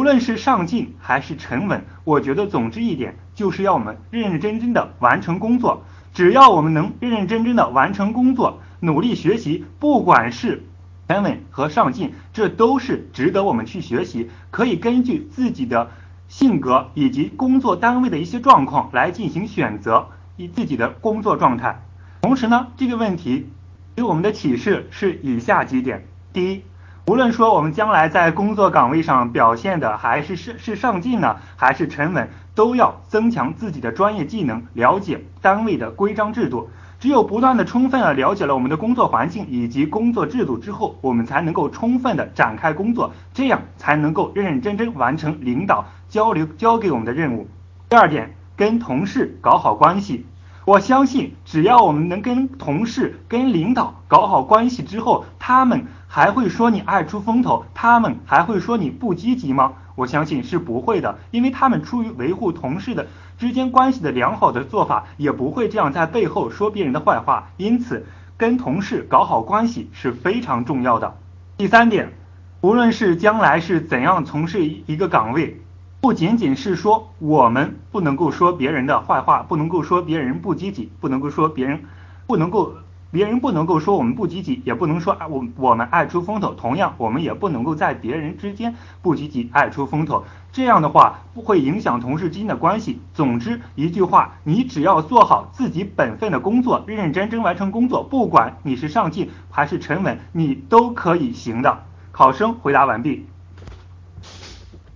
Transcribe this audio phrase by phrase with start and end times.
[0.00, 5.82] 无论是上进还是沉稳，我觉得总之一点就是要我们认认真真的完成工作。
[6.14, 10.64] 只要我们能认认真真的完成工作，努力学习，不管是
[11.06, 14.30] 沉稳和上进，这都是值得我们去学习。
[14.50, 15.90] 可以根据自己的
[16.28, 20.08] 性格以及工作单位的一些状况来进行选择，
[20.38, 21.82] 以自己的工作状态。
[22.22, 23.50] 同时呢，这个问题
[23.96, 26.62] 给我们的启示是以下几点：第一。
[27.10, 36.70] 无论说我们将来在工作岗位上表现的还是是是上进呢，还是沉稳，都要增强自己的专业技能，了解单位的规章制度。
[37.00, 47.48] 只有不断的充分的了解了我们的工作环境以及工作制度之后，我们才能够充分的展开工作，这样才能够认认真真完成领导交流交给我们的任务。
[47.88, 50.26] 第二点，跟同事搞好关系。
[50.70, 59.72] 我相信，只要我们能跟同事、跟领导搞好关系之后，他们还会说你爱出风头，他们还会说你不积极吗？
[59.96, 67.48] 我相信是不会的，因为他们出于维护同事的之间关系的良好的做法，也不会这样在背后说别人的坏话。
[67.56, 71.16] 因此，跟同事搞好关系是非常重要的。
[71.56, 72.12] 第三点，
[72.60, 75.60] 无论是将来是怎样从事一个岗位。
[76.00, 81.82] 不仅仅是说我们不能够说别人的坏话，不能够说别人不积极，不能够说别人
[82.26, 82.72] 不能够
[83.10, 86.54] 别人不能够说我们不积极，也不能说我我们爱出风头。
[86.54, 90.24] 同样，我们也不能够在别人之间不积极、爱出风头。
[90.52, 92.98] 这样的话不会影响同事之间的关系。
[93.12, 101.84] 总之一句话，你只要做好自己本分的工作，认认真真完成工作，不管你是上进还是沉稳，你都可以行的。
[102.10, 103.26] 考生回答完毕。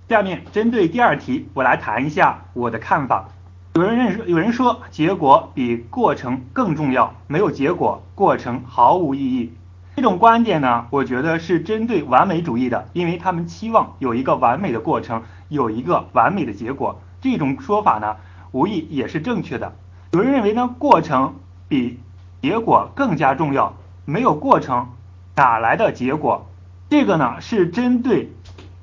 [0.07, 3.27] 下面针对第二题，我来谈一下我的看法。
[3.75, 9.53] 有人认识有人说结果比过程更重要，没有结果，过程毫无意义。
[9.97, 17.01] 这种观点呢，我觉得是针对完美主义的，因为他们期望有一个完美的过程，有一个完美的结果。
[17.23, 18.17] 这种说法呢，
[18.53, 19.73] 无疑也是正确的。
[20.13, 21.35] 有人认为呢，过程
[21.67, 21.99] 比
[22.43, 23.75] 结果更加重要，
[24.05, 24.87] 没有过程
[25.35, 26.47] 哪来的结果？
[26.91, 28.31] 这个呢，是针对。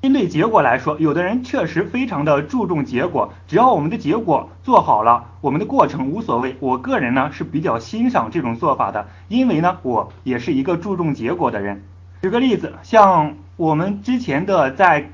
[0.02, 6.56] 针对结果来说，有的人确实非常的注重结果，只要我们的结果做好了，我们的过程无所谓。
[6.58, 11.84] 我个人呢是比较欣赏这种做法的，因为呢我也是一个注重结果的人。
[12.22, 15.08] 举个例子，像我们之前的在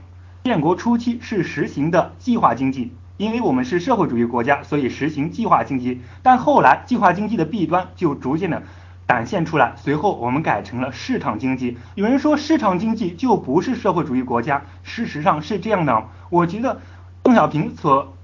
[0.45, 6.01] 建国初期是实行的计划经济，因为我们是社会主义国家，所以实行计划经济。
[6.23, 8.63] 但后来计划经济的弊端就逐渐的。
[9.09, 11.79] 展现出来，随后我们改成了市场经济。
[11.95, 16.05] 有人说市场经济就不是社会主义国家，事实上是这样的。
[16.29, 16.83] 我觉得
[17.23, 18.15] 邓小平所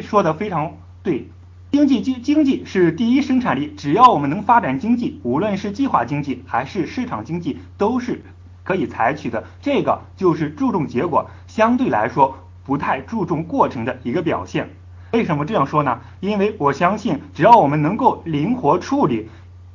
[0.00, 1.28] 说的非常对，
[1.72, 8.22] 经济经经济是第一生产力，只要我们能发展经济，无论是计划经济还是市场经济，都是
[8.64, 9.44] 可以采取的。
[9.60, 12.34] 这个就是注重结果，相对来说
[12.64, 14.70] 不太注重过程的一个表现。
[15.12, 15.98] 为什么这样说呢？
[16.20, 19.28] 因为我相信，只要我们能够灵活处理。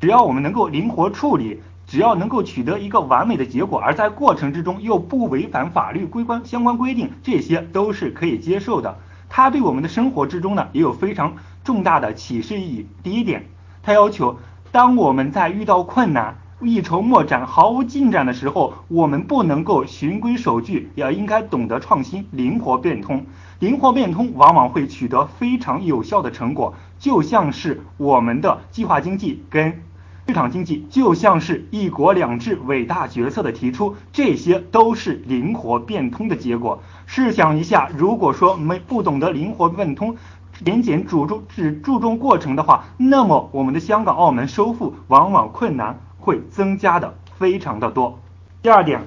[0.05, 8.99] 只要我们能够灵活处理，只要能够取得一个完美的结果，而在过程之中又不违反法律规关相关规定，这些都是可以接受的。
[9.29, 11.33] 它对我们的生活之中呢，也有非常
[11.63, 12.85] 重大的启示意义。
[13.01, 13.47] 第一点，
[13.81, 14.37] 它要求
[14.71, 23.25] 当我们在遇到困难、一筹莫展、毫无进展的时候，我们不能够循规守矩，要应该懂得创新、灵活变通。
[23.57, 29.81] 灵活变通往往会取得非常有效的成果，就像是我们的计划经济跟
[30.27, 36.81] 市场经济，就像是一国两制伟大决策的提出，这些都是灵活变通的结果。
[37.05, 40.17] 试想一下，如果说没不懂得灵活变通，
[40.63, 48.17] 仅仅注重只注重过程的话，那么我们的香港、澳门收复往往困难会增加的非常的多。
[48.63, 49.01] 第二点，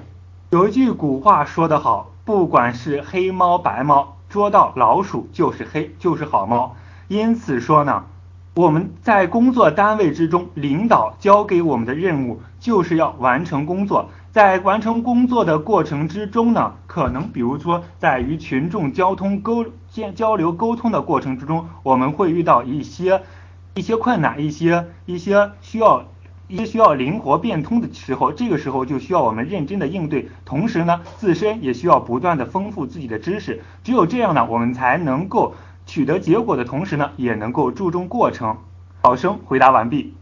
[0.51, 4.15] 有一句古话说得好，不管是黑猫白猫。
[4.29, 6.75] 捉到老鼠就是黑，就是好猫。
[7.07, 8.05] 因此说呢，
[8.59, 14.09] 我们在工作单位之中，领导交给我们的任务就是要完成工作。
[14.33, 23.21] 在完成工作的过程之中呢，可能比如说在与群众交通沟交交流沟通的过程之中，我们会遇到一些
[23.75, 26.03] 一些困难，一些一些需要。
[26.51, 33.61] 一些需要灵活变通的时候，这个时候就需要我们认真的应对，同时呢，自身也需要不断的丰富自己的知识。
[33.83, 35.53] 只有这样呢，我们才能够
[35.89, 38.55] 取得结果的同时呢，也能够注重过程。
[39.01, 40.13] 考生回答完毕。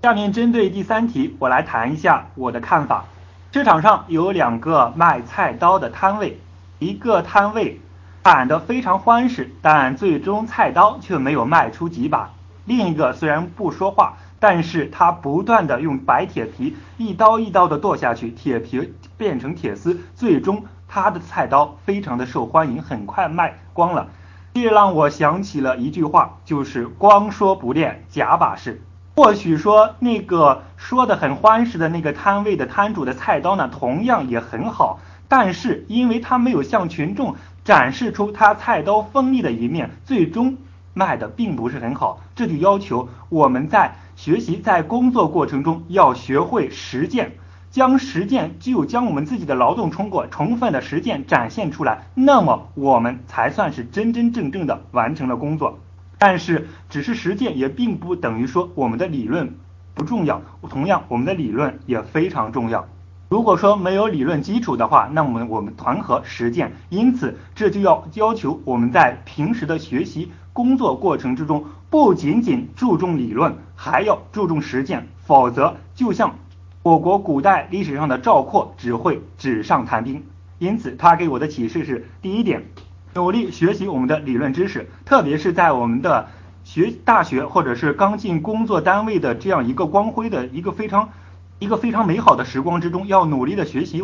[0.00, 3.04] 下面针对第三题，我来谈一下我的看法。
[3.52, 6.40] 市场上有两个卖菜刀的摊位，
[6.78, 7.78] 一个摊位
[8.24, 12.30] 喊得非常欢实，但最终菜刀却没有卖出几把。
[12.64, 24.08] 另一个虽然不说话，但是他不断的用白铁皮一刀一刀的剁下去，铁皮变成铁丝，最终他的菜刀非常的受欢迎，很快卖光了。
[24.52, 28.82] 这让我想起了一句话，就是光说不练，假把式。
[29.14, 34.98] 或许说那个说的很欢实的那个摊位的摊主的菜刀呢，同样也很好，
[35.28, 40.56] 但是因为他没有向群众展示出他菜刀锋利的一面，最终
[40.92, 42.20] 卖的并不是很好。
[42.34, 47.34] 这就要求我们在学习在工作过程中要学会实践。
[47.70, 55.78] 将实践，只有将我们自己的劳动成果充分的实践展现出来，那么我们才算是真真正正的完成了工作。
[56.18, 59.54] 但是，只是实践也并不等于说我们的理论
[59.94, 62.86] 不重要，同样我们的理论也非常重要。
[63.28, 76.34] 如果说没有理论基础的话，那么我们团合实践，因此这就要要求我们在平时的学习工作过程之中，不仅仅注重理论，还要注重实践，否则就像。
[76.82, 80.24] 我国古代历史上的赵括只会纸上谈兵，
[80.58, 82.64] 因此他给我的启示是：第一点，
[83.12, 86.28] 努力学习我们的理论知识，特别是在我们的
[86.64, 91.10] 学大学或者是刚进工作单位的这样一个光辉的一个非常
[91.58, 94.02] 一个非常美好的时光之中，要努力的学习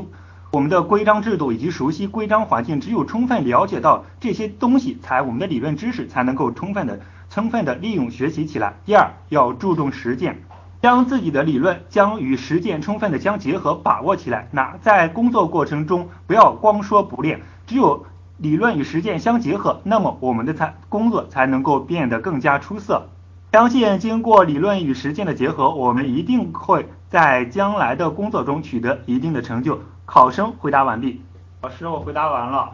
[0.52, 2.78] 我们的规章制度以及熟悉规章环境。
[2.78, 7.00] 只有充分了解到这些东西，才我们的理论知识才能够充分的
[7.30, 8.74] 充分的利用学习起来。
[8.84, 10.42] 第二，要注重实践。
[10.86, 14.46] 将自己的理论将与实践充分的相结合，把握起来。
[14.52, 18.06] 那在工作过程中，不要光说不练，只有
[18.38, 23.08] 理论与实践相结合，那么我们的才工作才能够变得更加出色。
[23.50, 29.80] 相信经过理论与实践的结合，我们一定会在将来的工作中取得一定的成就。
[30.04, 31.20] 考生回答完毕。
[31.62, 32.70] 老师，我回答完了。